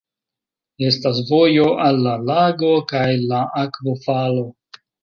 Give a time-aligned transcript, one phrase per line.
[0.87, 4.53] Estas vojo al la lago kaj la akvofalo.